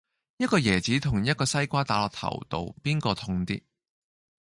[0.37, 3.61] 一個椰子同一個西瓜打落頭度,邊個痛啲